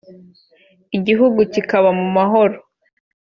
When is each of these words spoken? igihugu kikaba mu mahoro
igihugu 0.97 1.39
kikaba 1.53 1.89
mu 1.99 2.07
mahoro 2.15 2.57